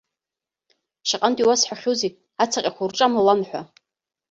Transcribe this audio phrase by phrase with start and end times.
[1.07, 2.11] Шаҟантә иуасҳәахьоузеи
[2.43, 3.61] ацаҟьақәа урҿамлалан ҳәа!